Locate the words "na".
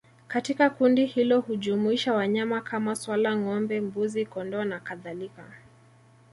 4.63-4.79